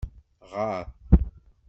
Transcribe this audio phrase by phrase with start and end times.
[0.51, 0.83] Ɣaṛ!